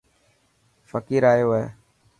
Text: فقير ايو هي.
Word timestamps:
فقير 0.91 1.23
ايو 1.33 1.49
هي. 1.57 1.65